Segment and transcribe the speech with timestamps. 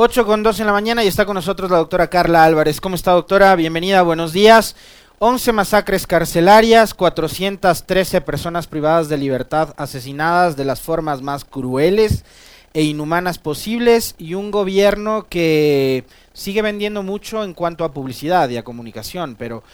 [0.00, 2.80] 8 con 2 en la mañana y está con nosotros la doctora Carla Álvarez.
[2.80, 3.56] ¿Cómo está, doctora?
[3.56, 4.76] Bienvenida, buenos días.
[5.18, 12.24] 11 masacres carcelarias, 413 personas privadas de libertad asesinadas de las formas más crueles
[12.74, 18.56] e inhumanas posibles y un gobierno que sigue vendiendo mucho en cuanto a publicidad y
[18.56, 19.64] a comunicación, pero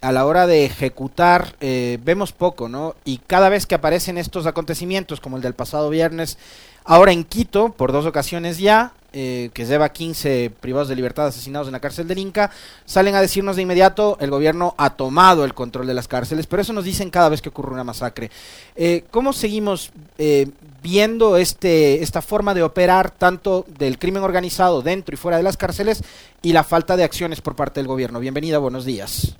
[0.00, 2.94] a la hora de ejecutar eh, vemos poco, ¿no?
[3.04, 6.38] Y cada vez que aparecen estos acontecimientos, como el del pasado viernes,
[6.84, 11.68] ahora en Quito, por dos ocasiones ya, eh, que lleva 15 privados de libertad asesinados
[11.68, 12.50] en la cárcel del Inca,
[12.86, 16.62] salen a decirnos de inmediato el gobierno ha tomado el control de las cárceles, pero
[16.62, 18.30] eso nos dicen cada vez que ocurre una masacre.
[18.74, 20.48] Eh, ¿Cómo seguimos eh,
[20.82, 25.58] viendo este, esta forma de operar tanto del crimen organizado dentro y fuera de las
[25.58, 26.02] cárceles
[26.40, 28.18] y la falta de acciones por parte del gobierno?
[28.18, 29.36] Bienvenida, buenos días.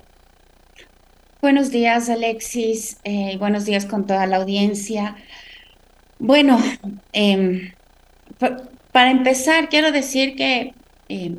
[1.41, 2.97] Buenos días, Alexis.
[3.39, 5.15] buenos días con toda la audiencia.
[6.23, 6.57] Bueno,
[7.11, 7.73] eh,
[8.93, 10.73] para empezar, quiero decir que
[11.09, 11.35] eh,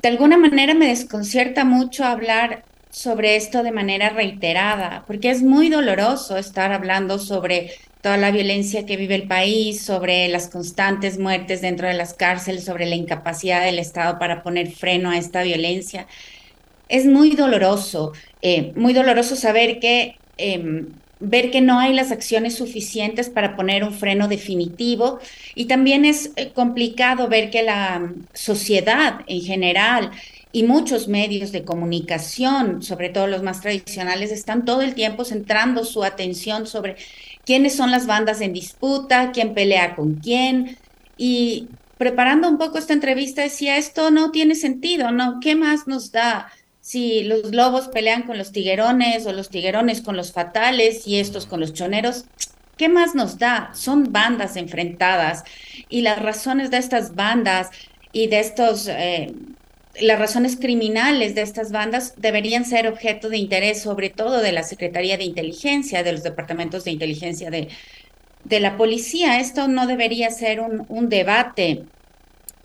[0.00, 5.70] de alguna manera me desconcierta mucho hablar sobre esto de manera reiterada, porque es muy
[5.70, 11.60] doloroso estar hablando sobre toda la violencia que vive el país, sobre las constantes muertes
[11.60, 16.06] dentro de las cárceles, sobre la incapacidad del Estado para poner freno a esta violencia.
[16.88, 20.86] Es muy doloroso, eh, muy doloroso saber que em,
[21.20, 25.20] ver que no hay las acciones suficientes para poner un freno definitivo
[25.54, 30.10] y también es eh, complicado ver que la mm, sociedad en general
[30.52, 35.84] y muchos medios de comunicación, sobre todo los más tradicionales, están todo el tiempo centrando
[35.84, 36.96] su atención sobre
[37.44, 40.76] quiénes son las bandas en disputa, quién pelea con quién.
[41.16, 45.38] Y preparando un poco esta entrevista decía, esto no tiene sentido, ¿no?
[45.40, 46.50] ¿Qué más nos da?
[46.80, 51.46] Si los lobos pelean con los tiguerones o los tiguerones con los fatales y estos
[51.46, 52.24] con los choneros,
[52.76, 53.70] ¿qué más nos da?
[53.74, 55.44] Son bandas enfrentadas
[55.88, 57.70] y las razones de estas bandas
[58.12, 59.34] y de estos, eh,
[60.00, 64.62] las razones criminales de estas bandas deberían ser objeto de interés sobre todo de la
[64.62, 67.68] Secretaría de Inteligencia, de los departamentos de inteligencia de,
[68.44, 69.40] de la policía.
[69.40, 71.84] Esto no debería ser un, un debate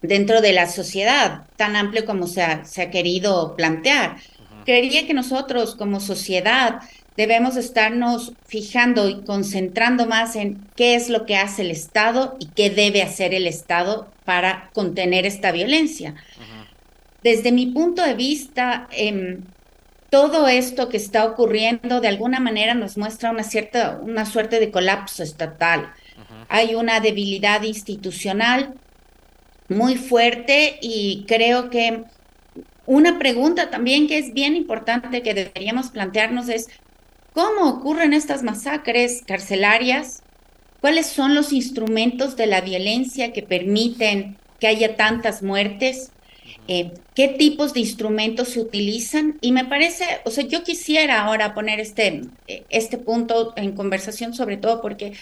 [0.07, 4.17] dentro de la sociedad tan amplio como se ha, se ha querido plantear.
[4.65, 6.81] Creería que nosotros como sociedad
[7.17, 12.47] debemos estarnos fijando y concentrando más en qué es lo que hace el Estado y
[12.47, 16.15] qué debe hacer el Estado para contener esta violencia.
[17.23, 19.43] Desde mi punto de vista, em,
[20.09, 24.71] todo esto que está ocurriendo de alguna manera nos muestra una cierta, una suerte de
[24.71, 25.91] colapso estatal.
[26.49, 28.75] Hay una debilidad institucional,
[29.69, 32.03] muy fuerte y creo que
[32.85, 36.67] una pregunta también que es bien importante que deberíamos plantearnos es,
[37.33, 40.21] ¿cómo ocurren estas masacres carcelarias?
[40.81, 46.11] ¿Cuáles son los instrumentos de la violencia que permiten que haya tantas muertes?
[46.67, 49.37] Eh, ¿Qué tipos de instrumentos se utilizan?
[49.41, 52.21] Y me parece, o sea, yo quisiera ahora poner este,
[52.69, 55.13] este punto en conversación, sobre todo porque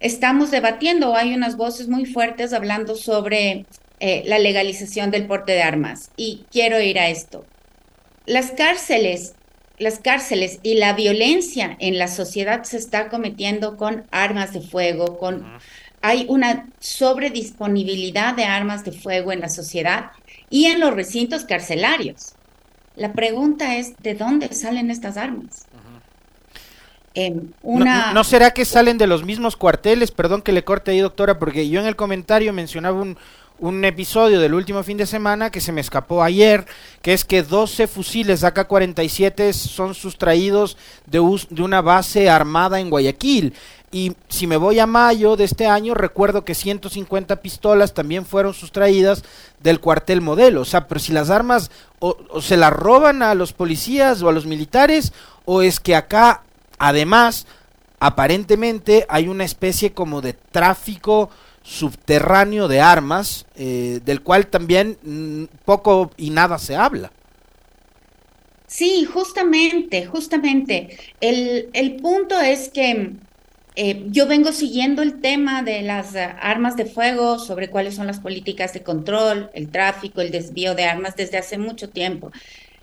[0.00, 3.66] estamos debatiendo, hay unas voces muy fuertes hablando sobre
[4.00, 6.10] eh, la legalización del porte de armas.
[6.16, 7.44] Y quiero ir a esto.
[8.26, 9.34] Las cárceles,
[9.78, 15.18] las cárceles y la violencia en la sociedad se está cometiendo con armas de fuego,
[15.18, 15.44] con
[16.04, 20.10] hay una sobredisponibilidad de armas de fuego en la sociedad
[20.50, 22.34] y en los recintos carcelarios.
[22.94, 25.66] La pregunta es, ¿de dónde salen estas armas?
[27.14, 28.12] Em, una...
[28.12, 30.10] ¿No, será que salen de los mismos cuarteles?
[30.10, 33.16] Perdón que le corte ahí, doctora, porque yo en el comentario mencionaba un,
[33.58, 36.66] un episodio del último fin de semana que se me escapó ayer,
[37.02, 40.76] que es que 12 fusiles AK-47 son sustraídos
[41.06, 43.54] de, una base armada en Guayaquil.
[43.92, 48.52] Y si me voy a mayo de este año, recuerdo que 150 pistolas también fueron
[48.52, 49.22] sustraídas
[49.60, 50.62] del cuartel modelo.
[50.62, 54.32] O sea, pero si las armas o se las roban a los policías o a
[54.32, 55.12] los militares,
[55.44, 56.42] o es que acá,
[56.78, 57.46] además,
[58.04, 61.30] aparentemente hay una especie como de tráfico
[61.62, 67.10] subterráneo de armas, eh, del cual también mm, poco y nada se habla.
[68.66, 70.98] Sí, justamente, justamente.
[71.22, 73.12] El, el punto es que
[73.74, 78.06] eh, yo vengo siguiendo el tema de las eh, armas de fuego, sobre cuáles son
[78.06, 82.32] las políticas de control, el tráfico, el desvío de armas desde hace mucho tiempo.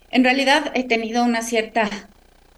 [0.09, 1.87] En realidad he tenido una cierta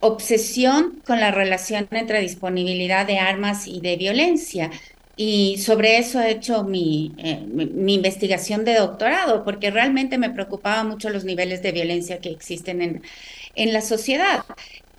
[0.03, 4.69] obsesión con la relación entre disponibilidad de armas y de violencia.
[5.15, 10.83] Y sobre eso he hecho mi, eh, mi, investigación de doctorado, porque realmente me preocupaba
[10.83, 13.03] mucho los niveles de violencia que existen en,
[13.55, 14.43] en la sociedad.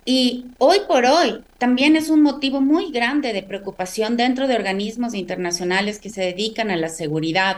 [0.05, 5.13] Y hoy por hoy también es un motivo muy grande de preocupación dentro de organismos
[5.13, 7.57] internacionales que se dedican a la seguridad.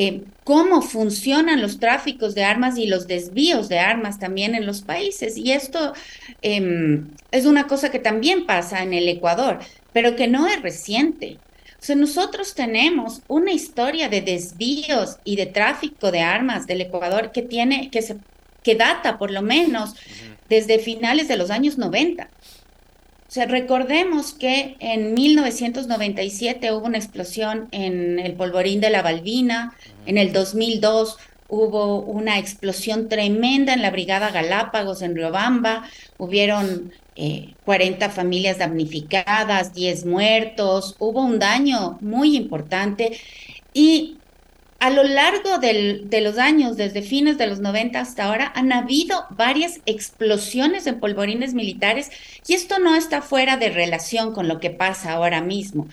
[0.00, 4.82] Eh, cómo funcionan los tráficos de armas y los desvíos de armas también en los
[4.82, 5.36] países.
[5.36, 5.92] Y esto
[6.40, 9.58] em, es una cosa que también pasa en el Ecuador,
[9.92, 11.38] pero que no es reciente.
[11.80, 17.32] O sea, nosotros tenemos una historia de desvíos y de tráfico de armas del Ecuador
[17.32, 18.18] que tiene, que se,
[18.62, 19.96] que data por lo menos
[20.48, 22.30] desde finales de los años 90.
[23.28, 29.74] O sea, recordemos que en 1997 hubo una explosión en el polvorín de la Balbina,
[30.06, 35.84] en el 2002 hubo una explosión tremenda en la Brigada Galápagos en Riobamba,
[36.16, 36.92] hubieron
[37.64, 43.18] 40 eh, familias damnificadas, 10 muertos, hubo un daño muy importante
[43.74, 44.17] y
[44.80, 49.26] a lo largo de los años, desde fines de los 90 hasta ahora, han habido
[49.30, 52.10] varias explosiones en polvorines militares
[52.46, 55.88] y esto no está fuera de relación con lo que pasa ahora mismo.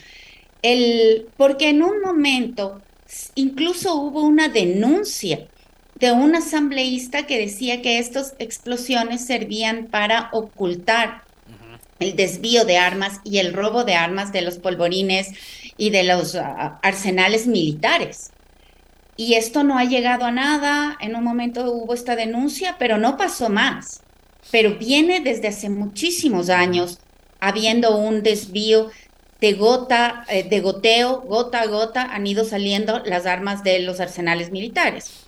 [0.62, 2.82] El, porque en un momento
[3.34, 5.48] incluso hubo una denuncia
[5.96, 11.24] de un asambleísta que decía que estas explosiones servían para ocultar
[12.00, 15.30] el desvío de armas y el robo de armas de los polvorines
[15.78, 18.32] y de los ah, arsenales militares.
[19.18, 20.98] Y esto no ha llegado a nada.
[21.00, 24.02] En un momento hubo esta denuncia, pero no pasó más.
[24.52, 27.00] Pero viene desde hace muchísimos años
[27.40, 28.90] habiendo un desvío
[29.40, 34.00] de gota, eh, de goteo, gota a gota, han ido saliendo las armas de los
[34.00, 35.26] arsenales militares.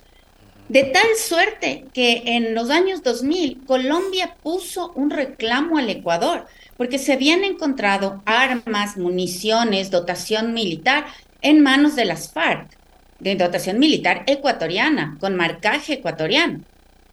[0.68, 6.46] De tal suerte que en los años 2000 Colombia puso un reclamo al Ecuador
[6.76, 11.06] porque se habían encontrado armas, municiones, dotación militar
[11.40, 12.77] en manos de las FARC
[13.18, 16.60] de dotación militar ecuatoriana, con marcaje ecuatoriano.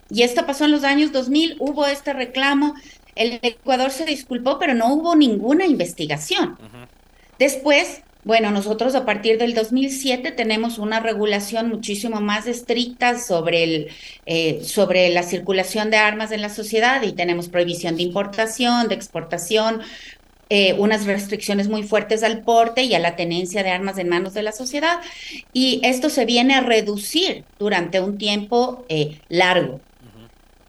[0.09, 2.75] Y esto pasó en los años 2000, hubo este reclamo,
[3.15, 6.57] el Ecuador se disculpó, pero no hubo ninguna investigación.
[7.39, 13.87] Después, bueno, nosotros a partir del 2007 tenemos una regulación muchísimo más estricta sobre, el,
[14.25, 18.95] eh, sobre la circulación de armas en la sociedad y tenemos prohibición de importación, de
[18.95, 19.81] exportación,
[20.49, 24.33] eh, unas restricciones muy fuertes al porte y a la tenencia de armas en manos
[24.33, 24.99] de la sociedad.
[25.53, 29.81] Y esto se viene a reducir durante un tiempo eh, largo.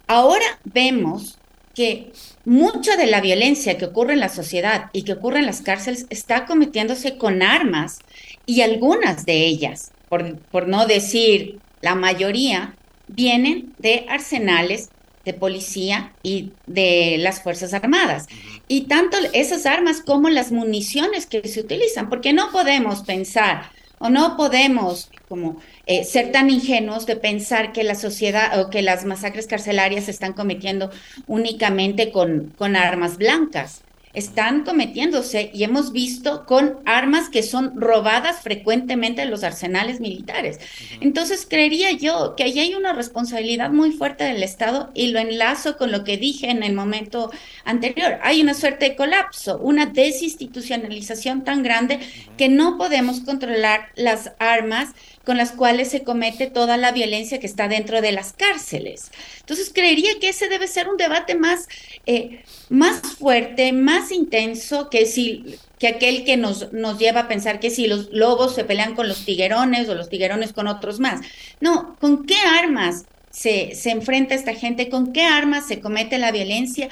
[0.06, 1.38] Ahora vemos
[1.75, 2.11] que
[2.46, 6.06] mucha de la violencia que ocurre en la sociedad y que ocurre en las cárceles
[6.08, 7.99] está cometiéndose con armas
[8.46, 12.75] y algunas de ellas, por, por no decir la mayoría,
[13.08, 14.88] vienen de arsenales
[15.26, 18.26] de policía y de las Fuerzas Armadas.
[18.69, 24.11] Y tanto esas armas como las municiones que se utilizan, porque no podemos pensar o
[24.11, 29.05] no podemos como eh, ser tan ingenuos de pensar que la sociedad o que las
[29.05, 30.91] masacres carcelarias se están cometiendo
[31.27, 33.83] únicamente con, con armas blancas
[34.17, 40.59] están cometiéndose y hemos visto con armas que son robadas frecuentemente en los arsenales militares.
[41.03, 45.77] Entonces, creería yo que ahí hay una responsabilidad muy fuerte del Estado y lo enlazo
[45.77, 47.31] con lo que dije en el momento
[47.65, 48.19] anterior.
[48.23, 52.01] Hay una suerte de colapso, una desinstitucionalización tan grande
[52.39, 54.95] que no podemos controlar las armas
[55.27, 59.11] con las cuales se comete toda la violencia que está dentro de las cárceles.
[59.41, 61.69] Entonces, creería que ese debe ser un debate más,
[62.07, 67.61] eh, más fuerte, más intenso que si que aquel que nos, nos lleva a pensar
[67.61, 71.20] que si los lobos se pelean con los tiguerones o los tiguerones con otros más.
[71.61, 76.32] No, ¿con qué armas se, se, enfrenta esta gente, con qué armas se comete la
[76.32, 76.89] violencia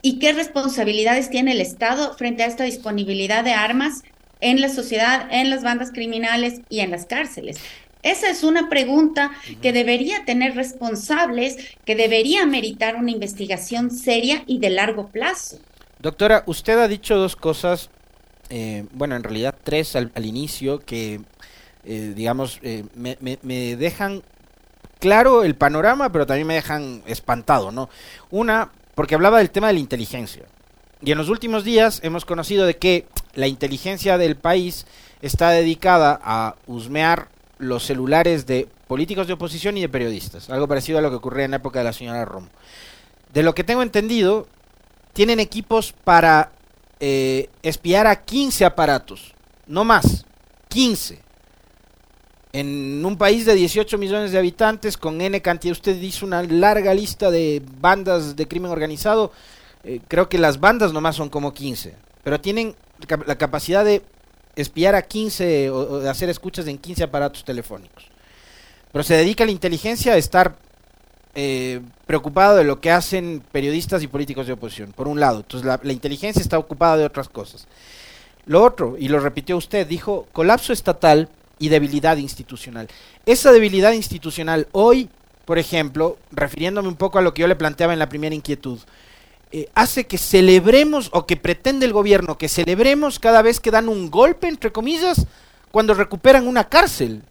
[0.00, 4.02] y qué responsabilidades tiene el Estado frente a esta disponibilidad de armas
[4.40, 7.58] en la sociedad, en las bandas criminales y en las cárceles.
[8.02, 9.30] Esa es una pregunta
[9.60, 15.58] que debería tener responsables, que debería meritar una investigación seria y de largo plazo.
[16.00, 17.90] Doctora, usted ha dicho dos cosas,
[18.50, 21.20] eh, bueno, en realidad tres al, inicio, que,
[21.84, 24.24] eh, digamos, eh, me, me, dejan
[24.98, 27.88] claro el panorama, pero también me dejan espantado, ¿no?
[28.30, 30.42] Una, porque hablaba del tema de la inteligencia.
[31.04, 34.86] Y en los últimos días hemos conocido de que la inteligencia del país
[35.20, 37.28] está dedicada a husmear
[37.62, 41.44] los celulares de políticos de oposición y de periodistas, algo parecido a lo que ocurría
[41.44, 42.48] en la época de la señora Romo.
[43.32, 44.46] De lo que tengo entendido,
[45.12, 46.52] tienen equipos para
[47.00, 49.34] eh, espiar a 15 aparatos,
[49.66, 50.26] no más,
[50.68, 51.20] 15.
[52.52, 56.92] En un país de 18 millones de habitantes, con N cantidad, usted hizo una larga
[56.92, 59.32] lista de bandas de crimen organizado,
[59.84, 62.74] eh, creo que las bandas nomás son como 15, pero tienen
[63.26, 64.02] la capacidad de
[64.56, 68.04] espiar a 15 o, hacer escuchas en 15 aparatos telefónicos.
[68.92, 70.56] Pero se dedica la inteligencia a estar
[71.34, 75.38] eh, preocupado de lo que hacen periodistas y políticos de oposición, por un lado.
[75.38, 77.66] Entonces la, la, inteligencia está ocupada de otras cosas.
[78.44, 81.28] Lo otro, y lo repitió usted, dijo colapso estatal
[81.58, 82.88] y debilidad institucional.
[83.24, 85.08] Esa debilidad institucional hoy,
[85.44, 88.80] por ejemplo, refiriéndome un poco a lo que yo le planteaba en la primera inquietud,
[89.52, 93.90] eh, hace que celebremos o que pretende el gobierno que celebremos cada vez que dan
[93.90, 95.26] un golpe, entre comillas,
[95.70, 97.22] cuando recuperan una cárcel.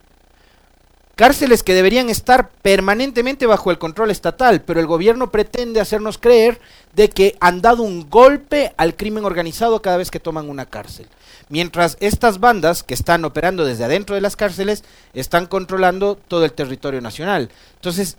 [1.16, 6.60] Cárceles que deberían estar permanentemente bajo el control estatal, pero el gobierno pretende hacernos creer
[6.94, 11.08] de que han dado un golpe al crimen organizado cada vez que toman una cárcel.
[11.48, 16.52] Mientras estas bandas que están operando desde adentro de las cárceles están controlando todo el
[16.52, 17.50] territorio nacional.
[17.74, 18.16] Entonces,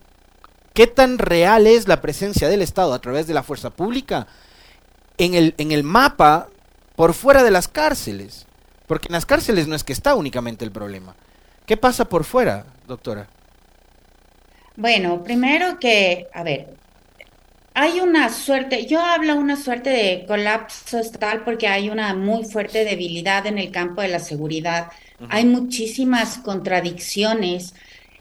[0.74, 4.28] ¿qué tan real es la presencia del Estado a través de la fuerza pública
[5.18, 6.50] en el, en el mapa
[6.96, 8.46] por fuera de las cárceles?
[8.88, 11.16] Porque en las cárceles no es que está únicamente el problema.
[11.66, 13.28] ¿Qué pasa por fuera, doctora?
[14.76, 16.76] Bueno, primero que, a ver,
[17.76, 22.84] hay una suerte, yo hablo una suerte de colapso estatal porque hay una muy fuerte
[22.84, 24.92] debilidad en el campo de la seguridad.
[25.30, 27.74] Hay muchísimas contradicciones.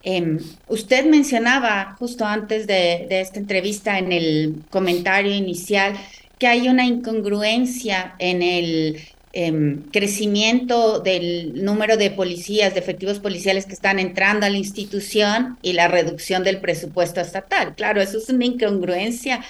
[0.03, 5.95] Em, usted mencionaba justo antes de, esta entrevista en el comentario inicial
[6.39, 9.01] que hay una incongruencia en el
[9.35, 15.57] Em, crecimiento del número de policías, de efectivos policiales que están entrando a la institución
[15.63, 17.75] y la reducción del presupuesto estatal.
[17.75, 19.43] Claro, eso es una incongruencia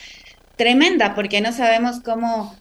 [0.54, 2.56] tremenda porque no sabemos cómo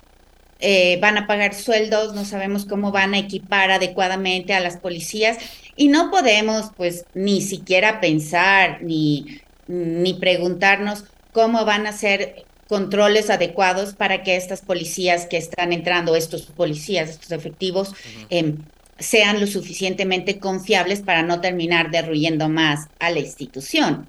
[0.62, 5.38] eh, van a pagar sueldos, no sabemos cómo van a equipar adecuadamente a las policías
[5.76, 13.30] y no podemos pues ni siquiera pensar ni, ni preguntarnos cómo van a ser controles
[13.30, 17.94] adecuados para que estas policías que están entrando, estos policías, estos efectivos,
[18.30, 18.60] em,
[18.98, 24.08] sean lo suficientemente confiables para no terminar derruyendo más a la institución.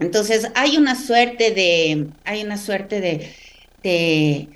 [0.00, 3.34] Entonces, hay una suerte de, hay una suerte de,
[3.82, 4.48] de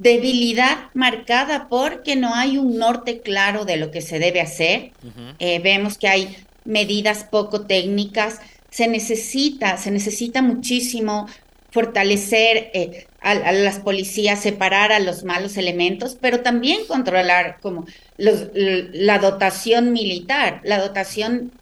[0.00, 4.92] debilidad marcada porque no hay un norte claro de lo que se debe hacer.
[5.38, 8.40] Eh, vemos que hay medidas poco técnicas.
[8.70, 11.26] Se necesita, se necesita muchísimo
[11.70, 17.84] fortalecer eh, a, las policías, separar a los malos elementos, pero también controlar como
[18.16, 21.52] la dotación militar, la dotación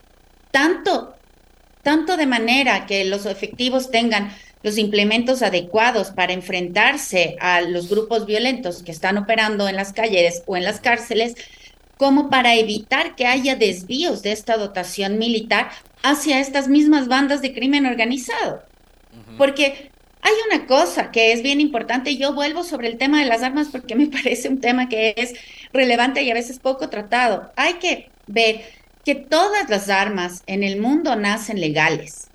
[0.50, 1.14] tanto,
[1.82, 8.26] tanto de manera que los efectivos tengan los implementos adecuados para enfrentarse a los grupos
[8.26, 11.34] violentos que están operando en las calles o en las cárceles,
[11.96, 15.70] como para evitar que haya desvíos de esta dotación militar
[16.02, 18.62] hacia estas mismas bandas de crimen organizado.
[19.36, 23.42] Porque hay una cosa que es bien importante, yo vuelvo sobre el tema de las
[23.42, 25.34] armas porque me parece un tema que es
[25.72, 27.52] relevante y a veces poco tratado.
[27.56, 28.62] Hay que ver
[29.04, 32.28] que todas las armas en el mundo nacen legales.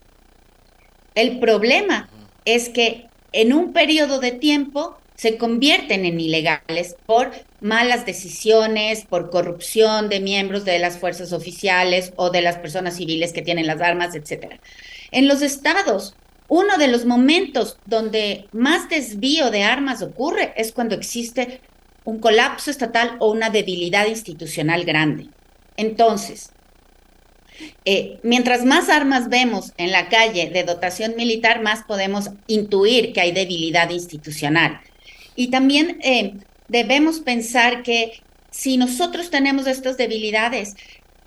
[1.16, 2.10] El problema
[2.46, 7.32] es que en un periodo de tiempo se convierten en ilegales por
[7.62, 13.32] malas decisiones, por corrupción de miembros de las fuerzas oficiales o de las personas civiles
[13.32, 14.60] que tienen las armas, etc.
[15.12, 16.16] En los estados
[16.48, 21.62] uno de los momentos donde más desvío de armas ocurre es cuando existe
[22.04, 25.30] un colapso estatal o una debilidad institucional grande.
[25.78, 26.52] Entonces,
[27.86, 33.22] eh, mientras más armas vemos en la calle de dotación militar, más podemos intuir que
[33.22, 34.82] hay debilidad institucional.
[35.36, 36.34] Y también eh,
[36.68, 40.76] debemos pensar que si nosotros tenemos estas debilidades,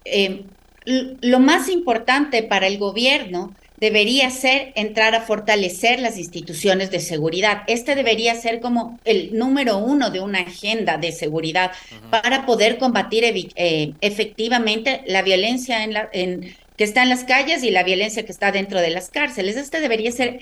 [0.04, 0.44] eh,
[0.84, 7.62] lo más importante para el gobierno debería ser entrar a fortalecer las instituciones de seguridad.
[7.66, 11.72] Este debería ser como el número uno de una agenda de seguridad
[12.10, 17.62] para poder combatir eh, efectivamente la violencia en la, en, que está en las calles
[17.62, 19.56] y la violencia que está dentro de las cárceles.
[19.56, 20.38] Este debería ser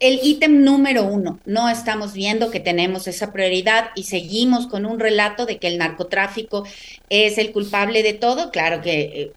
[0.00, 1.38] el ítem número uno.
[1.44, 5.78] No estamos viendo que tenemos esa prioridad y seguimos con un relato de que el
[5.78, 6.66] narcotráfico
[7.08, 8.50] es el culpable de todo.
[8.50, 9.32] Claro que eh,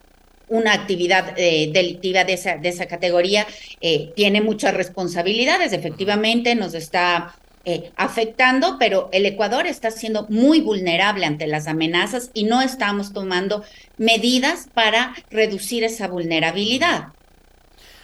[0.47, 3.47] una actividad eh, delictiva de esa, de esa categoría
[3.81, 7.35] eh, tiene muchas responsabilidades, efectivamente nos está
[7.65, 13.11] eh, afectando, pero el Ecuador está siendo muy vulnerable ante las amenazas y no estamos
[13.11, 13.63] tomando
[13.97, 17.07] medidas para reducir esa vulnerabilidad.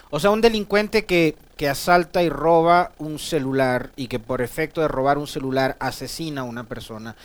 [0.10, 4.82] O sea, un delincuente que, que asalta y roba un celular y que por efecto
[4.82, 7.16] de robar un celular asesina a una persona,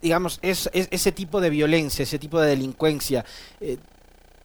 [0.00, 3.26] digamos, es, ese tipo de violencia, ese tipo de delincuencia,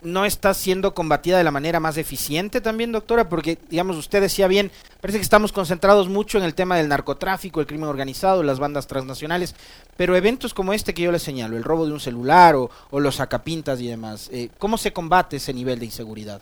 [0.02, 3.30] no está siendo combatida de la manera más eficiente también, doctora?
[3.30, 7.60] Porque, digamos, usted decía bien, parece que estamos concentrados mucho en el tema del narcotráfico,
[7.60, 9.56] el crimen organizado, las bandas transnacionales,
[9.96, 13.20] pero eventos como este que yo le señalo, el robo de un celular o, los
[13.20, 16.42] acapintas y demás, eh, ¿cómo se combate ese nivel de inseguridad?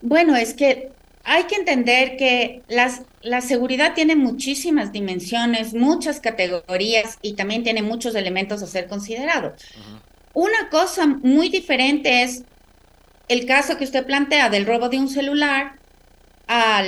[0.00, 0.92] Bueno, es que
[1.24, 7.82] hay que entender que las, la seguridad tiene muchísimas dimensiones, muchas categorías y también tiene
[7.82, 9.52] muchos elementos a ser considerados.
[10.38, 12.44] Una cosa muy diferente es
[13.26, 15.72] el caso que usted plantea del robo de un celular
[16.46, 16.84] a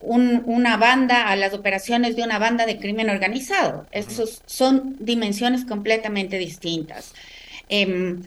[0.00, 3.86] una banda, a las operaciones de una banda de crimen organizado.
[3.92, 7.12] Esos son dimensiones completamente distintas.
[7.68, 8.22] Em,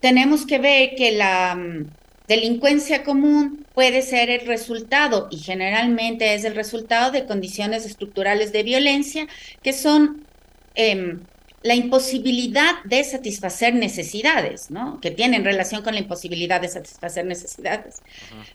[0.00, 1.86] tenemos que ver que la mm,
[2.28, 8.62] delincuencia común puede ser el resultado, y generalmente es el resultado de condiciones estructurales de
[8.62, 9.26] violencia
[9.62, 10.26] que son
[10.74, 11.20] em,
[11.62, 15.00] la imposibilidad de satisfacer necesidades, ¿no?
[15.00, 18.02] Que tienen relación con la imposibilidad de satisfacer necesidades.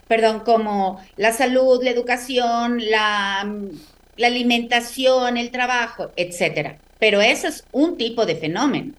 [0.08, 3.50] Perdón, como la salud, la educación, la,
[4.18, 6.80] la alimentación, el trabajo, etcétera.
[7.00, 8.94] Pero eso es un tipo de fenómeno.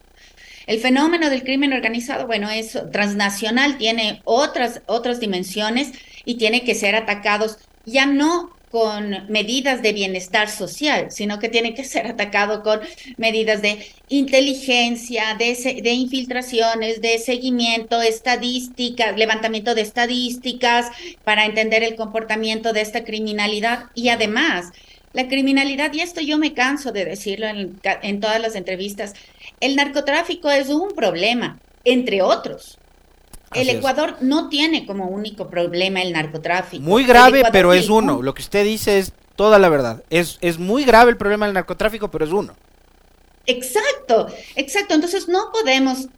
[0.67, 5.93] El fenómeno del crimen organizado, bueno, es transnacional, tiene otras, otras dimensiones
[6.25, 11.75] y tiene que ser atacados ya no con medidas de bienestar social, sino que tiene
[11.75, 12.81] que ser atacado con
[13.17, 20.87] medidas de inteligencia, de, de infiltraciones, de seguimiento, estadísticas, levantamiento de estadísticas
[21.25, 24.67] para entender el comportamiento de esta criminalidad y además
[25.13, 29.15] la criminalidad, y esto yo me canso de decirlo en, en todas las entrevistas,
[29.61, 32.79] el narcotráfico es un problema, entre otros.
[33.55, 36.83] El Ecuador no tiene como único problema el narcotráfico.
[36.83, 38.23] Muy grave, pero es uno.
[38.23, 40.03] Lo que usted dice es toda la verdad.
[40.11, 42.55] Es, es muy grave el problema del narcotráfico, pero es uno.
[43.47, 44.95] Exacto, exacto.
[44.95, 46.09] Entonces no podemos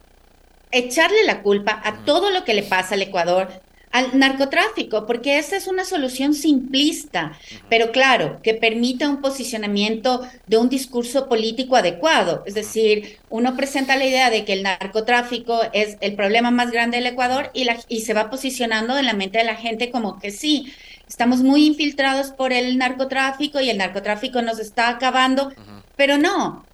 [0.71, 3.49] echarle la culpa a todo lo que le pasa al Ecuador
[3.91, 7.33] al narcotráfico, porque esa es una solución simplista,
[7.69, 12.43] pero claro, que permita un posicionamiento de un discurso político adecuado.
[12.45, 16.97] Es decir, uno presenta la idea de que el narcotráfico es el problema más grande
[16.97, 20.19] del Ecuador y, la, y se va posicionando en la mente de la gente como
[20.19, 20.73] que sí,
[21.07, 25.51] estamos muy infiltrados por el narcotráfico y el narcotráfico nos está acabando,
[25.97, 26.65] pero no,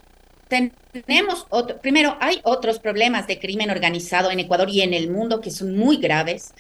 [0.48, 5.42] tenemos otro, primero, hay otros problemas de crimen organizado en Ecuador y en el mundo
[5.42, 6.54] que son muy graves.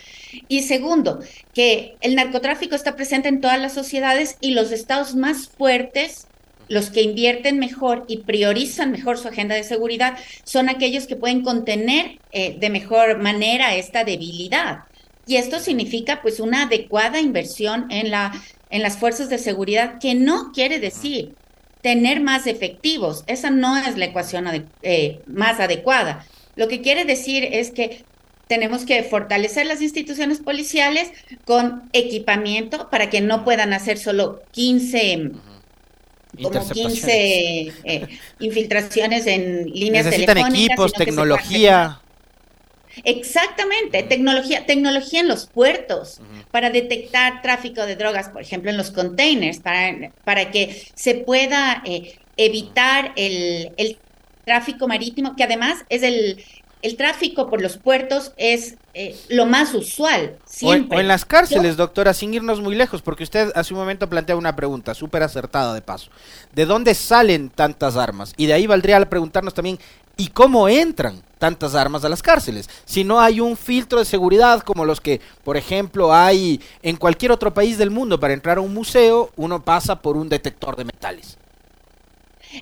[0.47, 1.19] Y segundo,
[1.53, 6.27] que el narcotráfico está presente en todas las sociedades y los estados más fuertes,
[6.69, 11.41] los que invierten mejor y priorizan mejor su agenda de seguridad, son aquellos que pueden
[11.41, 14.79] contener eh, de mejor manera esta debilidad.
[15.25, 18.33] Y esto significa pues una adecuada inversión en la
[18.69, 21.35] en las fuerzas de seguridad, que no quiere decir
[21.87, 23.23] tener más efectivos.
[23.27, 24.45] Esa no es la ecuación
[24.81, 26.25] eh, más adecuada.
[26.57, 28.03] Lo que quiere decir es que
[28.49, 31.13] tenemos que fortalecer las instituciones policiales
[31.45, 35.31] con equipamiento para que no puedan hacer solo 15
[36.43, 38.07] como 15 eh,
[38.39, 42.01] infiltraciones en líneas Necesitan equipos, tecnología.
[43.03, 48.91] Exactamente, tecnología, tecnología en los puertos para detectar tráfico de drogas, por ejemplo, en los
[48.91, 53.97] containers, para, para que se pueda eh, evitar el, el,
[54.45, 56.41] tráfico marítimo, que además es el,
[56.81, 60.37] el tráfico por los puertos es eh, lo más usual.
[60.45, 60.97] Siempre.
[60.97, 64.35] O, en, las cárceles, doctora, sin irnos muy lejos, porque usted hace un momento plantea
[64.35, 66.11] una pregunta súper acertada de paso.
[66.53, 68.33] ¿De dónde salen tantas armas?
[68.37, 69.79] Y de ahí valdría preguntarnos también,
[70.17, 72.69] ¿y cómo entran tantas armas a las cárceles?
[72.85, 77.31] Si no hay un filtro de seguridad como los que, por ejemplo, hay en cualquier
[77.31, 80.85] otro país del mundo para entrar a un museo, uno pasa por un detector de
[80.85, 81.37] metales.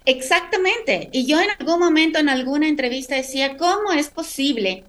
[0.06, 1.10] Exactamente.
[1.12, 4.84] Y yo en algún momento, en alguna entrevista, decía, ¿cómo es posible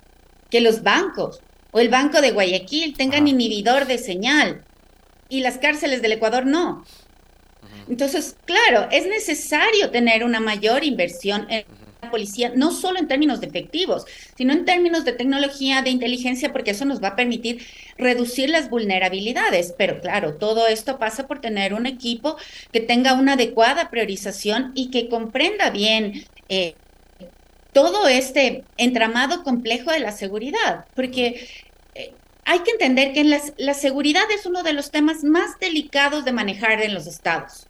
[0.50, 4.64] que los bancos o el Banco de Guayaquil tengan inhibidor de señal
[5.28, 6.84] y las cárceles del Ecuador no?
[7.88, 11.64] Entonces, claro, es necesario tener una mayor inversión en
[12.10, 14.04] policía, no solo en términos de efectivos,
[14.36, 17.66] sino en términos de tecnología, de inteligencia, porque eso nos va a permitir
[17.98, 19.74] reducir las vulnerabilidades.
[19.76, 22.36] Pero claro, todo esto pasa por tener un equipo
[22.72, 26.24] que tenga una adecuada priorización y que comprenda bien.
[26.48, 26.74] Eh,
[27.72, 31.46] todo este entramado complejo de la seguridad, porque
[31.94, 32.14] eh,
[32.46, 36.80] hay que entender que la seguridad es uno de los temas más delicados de manejar
[36.80, 37.66] en los estados.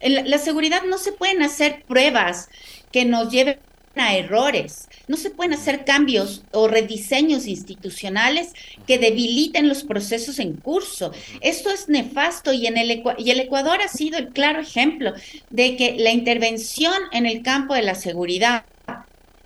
[0.00, 2.48] En la seguridad no se pueden hacer pruebas
[2.92, 3.58] que nos lleven
[3.96, 4.88] a errores.
[5.08, 8.52] No se pueden hacer cambios o rediseños institucionales
[8.86, 11.12] que debiliten los procesos en curso.
[11.40, 15.12] Esto es nefasto y, en el, y el Ecuador ha sido el claro ejemplo
[15.50, 18.64] de que la intervención en el campo de la seguridad,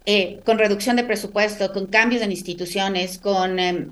[0.07, 3.91] eh, con reducción de presupuesto, con cambios en instituciones, con em,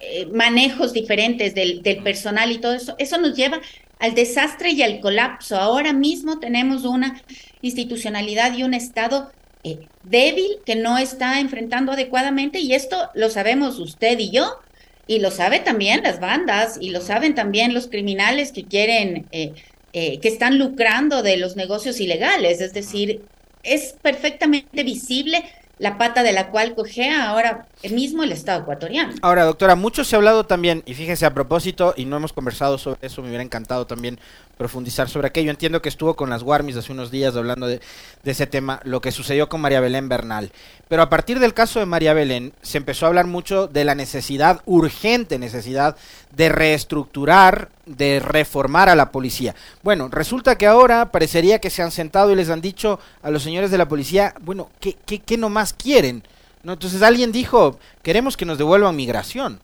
[0.00, 3.60] eh, manejos diferentes del, del personal y todo eso, eso nos lleva
[3.98, 5.56] al desastre y al colapso.
[5.56, 7.22] Ahora mismo tenemos una
[7.62, 9.30] institucionalidad y un Estado
[9.62, 14.58] eh, débil que no está enfrentando adecuadamente y esto lo sabemos usted y yo
[15.06, 19.52] y lo sabe también las bandas y lo saben también los criminales que quieren, eh,
[19.92, 22.60] eh, que están lucrando de los negocios ilegales.
[22.60, 23.22] Es decir,
[23.64, 25.42] es perfectamente visible
[25.80, 29.14] la pata de la cual cogea ahora mismo el Estado ecuatoriano.
[29.22, 32.76] Ahora, doctora, mucho se ha hablado también, y fíjese a propósito, y no hemos conversado
[32.76, 34.20] sobre eso, me hubiera encantado también
[34.58, 35.50] profundizar sobre aquello.
[35.50, 37.80] Entiendo que estuvo con las Guarmis hace unos días hablando de,
[38.22, 40.52] de, ese tema, lo que sucedió con María Belén Bernal.
[40.86, 43.94] Pero a partir del caso de María Belén, se empezó a hablar mucho de la
[43.94, 45.96] necesidad, urgente necesidad,
[46.36, 49.54] de reestructurar, de reformar a la policía.
[49.82, 53.42] Bueno, resulta que ahora parecería que se han sentado y les han dicho a los
[53.42, 56.22] señores de la policía, bueno, ¿qué, qué, qué nomás quieren?
[56.62, 56.74] ¿No?
[56.74, 59.60] Entonces alguien dijo, queremos que nos devuelvan migración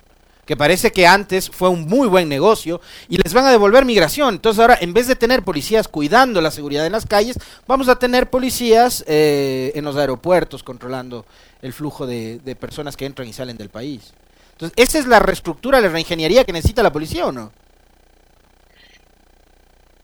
[0.47, 4.35] que parece que antes fue un muy buen negocio y les van a devolver migración.
[4.35, 7.37] Entonces ahora, en vez de tener policías cuidando la seguridad en las calles,
[7.67, 11.27] vamos a tener policías eh, en los aeropuertos controlando
[11.62, 14.12] el flujo de, de personas que entran y salen del país.
[14.53, 17.51] Entonces, ¿esa es la reestructura, la reingeniería que necesita la policía o no?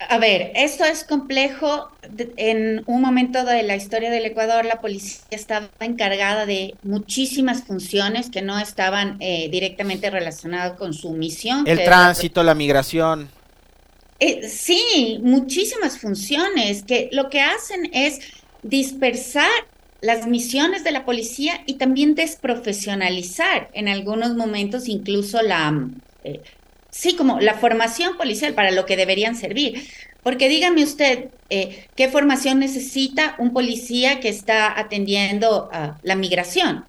[0.09, 1.91] A ver, esto es complejo.
[2.37, 8.31] En un momento de la historia del Ecuador, la policía estaba encargada de muchísimas funciones
[8.31, 11.67] que no estaban eh, directamente relacionadas con su misión.
[11.67, 12.53] El tránsito, la...
[12.53, 13.29] la migración.
[14.21, 18.21] Eh, sí, muchísimas funciones que lo que hacen es
[18.63, 19.51] dispersar
[20.01, 25.89] las misiones de la policía y también desprofesionalizar en algunos momentos incluso la,
[26.25, 26.41] eh,
[26.93, 29.89] sí, como la formación policial para lo que deberían servir.
[30.23, 36.85] Porque dígame usted, eh, ¿qué formación necesita un policía que está atendiendo a la migración?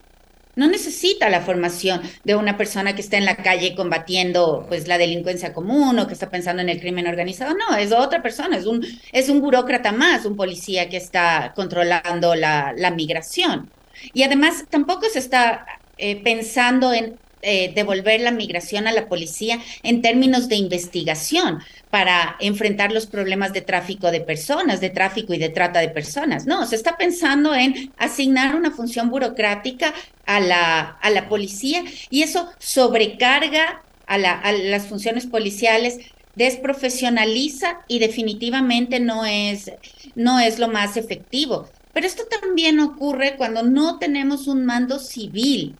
[0.55, 4.99] No necesita la formación de una persona que está en la calle combatiendo pues la
[4.99, 7.55] delincuencia común o que está pensando en el crimen organizado.
[7.55, 12.35] No, es otra persona, es un, es un burócrata más, un policía que está controlando
[12.35, 13.71] la, la migración.
[14.13, 15.65] Y además tampoco se está
[15.97, 22.37] eh, pensando en eh, devolver la migración a la policía en términos de investigación para
[22.39, 26.45] enfrentar los problemas de tráfico de personas, de tráfico y de trata de personas.
[26.45, 29.93] No, se está pensando en asignar una función burocrática
[30.25, 35.99] a la, a la policía y eso sobrecarga a, la, a las funciones policiales
[36.35, 39.71] desprofesionaliza y definitivamente no es,
[40.15, 41.67] no es lo más efectivo.
[41.93, 45.75] Pero esto también ocurre cuando no tenemos un mando civil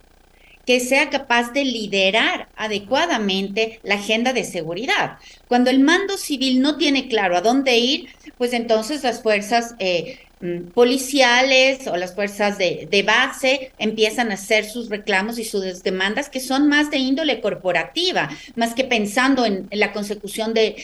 [0.65, 5.17] que sea capaz de liderar adecuadamente la agenda de seguridad.
[5.47, 10.19] Cuando el mando civil no tiene claro a dónde ir, pues entonces las fuerzas eh,
[10.39, 16.29] mm, policiales o las fuerzas de, base empiezan a hacer sus reclamos y sus demandas
[16.29, 20.75] que son más de índole corporativa, más que pensando en, la consecución de,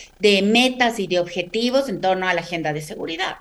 [0.43, 3.37] metas y de objetivos en torno a la agenda de seguridad.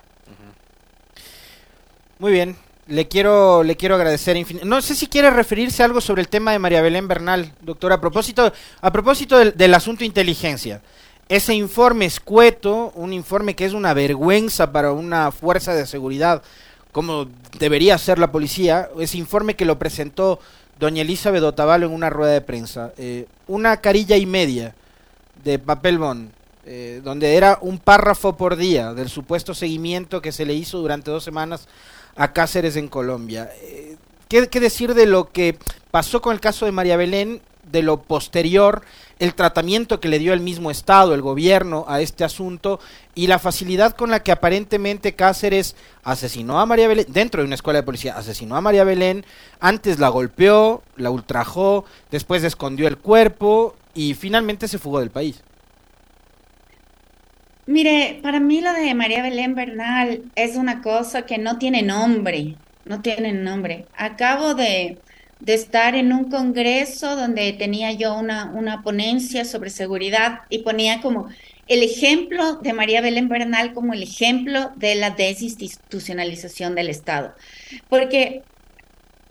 [2.17, 2.55] Muy bien,
[2.89, 6.51] le quiero, le quiero agradecer No sé si quiere referirse a algo sobre el tema
[6.51, 10.81] de María Belén Bernal, doctor, a propósito, a propósito del, del, asunto inteligencia.
[11.29, 16.41] Ese informe escueto, un informe que es una vergüenza para una fuerza de seguridad,
[16.91, 17.27] como
[17.59, 20.39] debería ser la policía, ese informe que lo presentó
[20.79, 24.73] doña Elizabeth Otavalo en una rueda de prensa, eh, una carilla y media
[25.43, 26.31] de papel bond,
[26.65, 31.11] eh, donde era un párrafo por día del supuesto seguimiento que se le hizo durante
[31.11, 31.67] dos semanas
[32.15, 33.49] a Cáceres en Colombia.
[33.61, 35.57] Eh, ¿Qué, ¿Qué decir de lo que
[35.91, 37.41] pasó con el caso de María Belén,
[37.71, 38.83] de lo posterior,
[39.19, 42.79] el tratamiento que le dio el mismo Estado, el gobierno a este asunto
[43.15, 47.55] y la facilidad con la que aparentemente Cáceres asesinó a María Belén, dentro de una
[47.55, 49.25] escuela de policía, asesinó a María Belén,
[49.59, 55.43] antes la golpeó, la ultrajó, después escondió el cuerpo y finalmente se fugó del país.
[57.69, 62.55] Mire, para mí lo de María Belén Bernal es una cosa que no tiene nombre,
[62.85, 63.85] no tiene nombre.
[63.95, 64.97] Acabo de,
[65.39, 70.99] de estar en un congreso donde tenía yo una, una ponencia sobre seguridad y ponía
[70.99, 71.29] como
[71.67, 77.35] el ejemplo de María Belén Bernal como el ejemplo de la desinstitucionalización del Estado.
[77.87, 78.41] Porque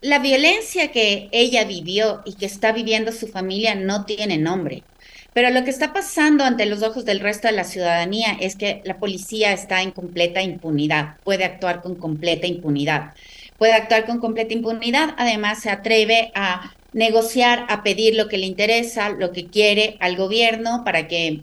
[0.01, 4.85] la violencia que ella vivió y que está viviendo su familia no tiene nombre.
[5.33, 8.81] Pero lo que está pasando ante los ojos del resto de la ciudadanía es que
[8.85, 13.13] la policía está en completa impunidad, puede actuar con completa impunidad.
[13.57, 18.47] Puede actuar con completa impunidad, además se atreve a negociar, a pedir lo que le
[18.47, 21.41] interesa, lo que quiere al gobierno para que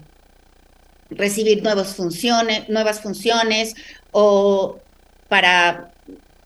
[1.10, 3.76] recibir nuevas funciones, nuevas funciones
[4.12, 4.80] o
[5.28, 5.92] para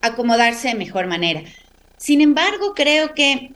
[0.00, 1.42] acomodarse de mejor manera.
[2.00, 3.52] Sin embargo, creo que,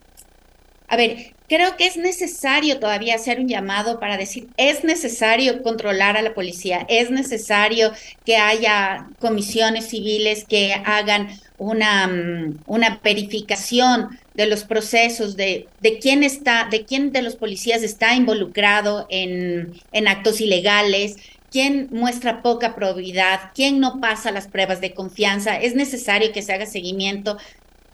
[0.87, 6.19] a ver, creo que es necesario todavía hacer un llamado para decir, es necesario controlar
[6.19, 7.91] a la policía, es necesario
[8.27, 15.99] que haya comisiones civiles que hagan una, mm, una verificación de los procesos, de, de
[15.99, 21.17] quién está, de quién de los policías está involucrado en, en actos ilegales,
[21.51, 25.57] quién muestra poca probidad, quién no pasa las pruebas de confianza.
[25.57, 27.39] Es necesario que se haga seguimiento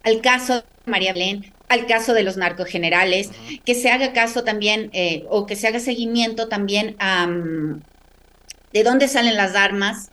[0.03, 3.31] al caso de María Belén, al caso de los narcogenerales,
[3.65, 7.29] que se haga caso también eh, o que se haga seguimiento también a
[8.73, 10.11] de dónde salen las armas,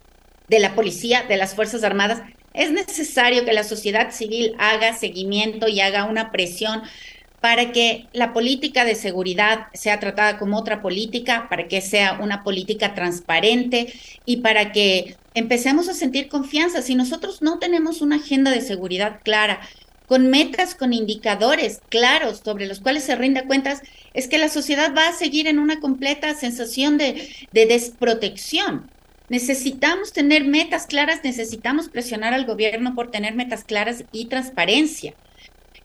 [0.48, 2.22] de la policía, de las Fuerzas Armadas.
[2.54, 6.82] Es necesario que la sociedad civil haga seguimiento y haga una presión
[7.42, 12.44] para que la política de seguridad sea tratada como otra política, para que sea una
[12.44, 13.94] política transparente
[14.26, 16.82] y para que empecemos a sentir confianza.
[16.82, 19.62] Si nosotros no tenemos una agenda de seguridad clara,
[20.08, 23.82] con metas, con indicadores claros sobre los cuales se rinda cuentas,
[24.14, 28.90] es que la sociedad va a seguir en una completa sensación de, de desprotección.
[29.30, 35.14] Necesitamos tener metas claras, necesitamos presionar al gobierno por tener metas claras y transparencia.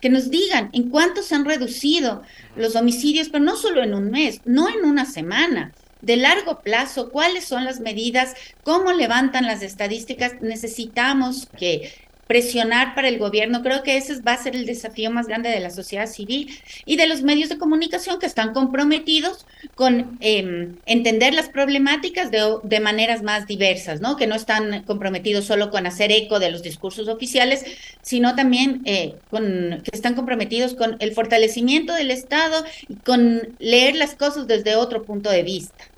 [0.01, 2.23] Que nos digan en cuánto se han reducido
[2.55, 7.11] los homicidios, pero no solo en un mes, no en una semana, de largo plazo,
[7.11, 10.35] cuáles son las medidas, cómo levantan las estadísticas.
[10.41, 11.93] Necesitamos que
[12.27, 13.63] presionar para el gobierno.
[13.63, 16.51] Creo que ese va a ser el desafío más grande de la sociedad civil
[16.85, 22.57] y de los medios de comunicación que están comprometidos con em, entender las problemáticas de,
[22.63, 24.17] de, maneras más diversas, ¿no?
[24.17, 27.65] Que no están comprometidos solo con hacer eco de los discursos oficiales,
[28.03, 33.97] sino también eh, con, que están comprometidos con el fortalecimiento del Estado y con leer
[33.97, 35.92] las cosas desde otro punto de vista.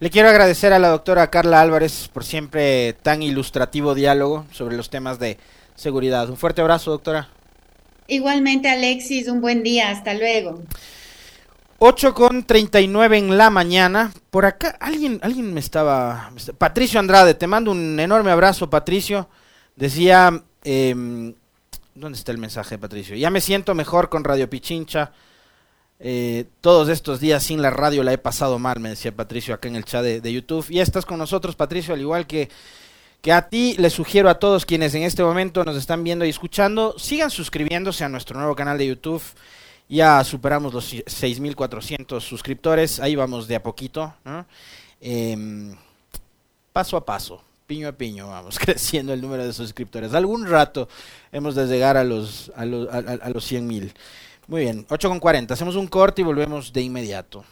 [0.00, 4.90] Le quiero agradecer a la doctora Carla Álvarez por siempre tan ilustrativo diálogo sobre los
[4.90, 5.38] temas de
[5.76, 6.28] seguridad.
[6.28, 7.28] Un fuerte abrazo, doctora.
[8.08, 9.90] Igualmente, Alexis, un buen día.
[9.90, 10.62] Hasta luego.
[11.78, 14.12] 8 con 39 en la mañana.
[14.30, 16.32] Por acá, alguien, alguien me estaba.
[16.58, 19.28] Patricio Andrade, te mando un enorme abrazo, Patricio.
[19.76, 20.42] Decía.
[20.64, 21.34] Eh,
[21.94, 23.14] ¿Dónde está el mensaje, Patricio?
[23.14, 25.12] Ya me siento mejor con Radio Pichincha.
[26.06, 29.68] Eh, todos estos días sin la radio la he pasado mal, me decía Patricio acá
[29.68, 30.66] en el chat de, YouTube.
[30.68, 32.50] Y estás con nosotros, Patricio, al igual que,
[33.22, 33.74] que a ti.
[33.78, 38.04] Les sugiero a todos quienes en este momento nos están viendo y escuchando, sigan suscribiéndose
[38.04, 39.22] a nuestro nuevo canal de YouTube.
[39.88, 44.12] Ya superamos los 6.400 suscriptores, ahí vamos de a poquito,
[45.00, 45.74] em,
[46.74, 50.12] paso a paso, piño a piño, vamos creciendo el número de suscriptores.
[50.12, 50.86] Algún rato
[51.32, 53.90] hemos de llegar a los, a los, a, a los 100.000.
[54.46, 55.50] Muy bien, 8.40.
[55.52, 57.44] Hacemos un corte y volvemos de inmediato.